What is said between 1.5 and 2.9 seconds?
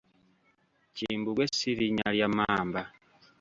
si linnya lya mmamba.